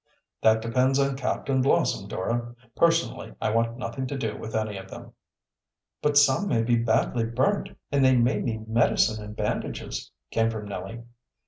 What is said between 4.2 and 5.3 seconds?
with any of them."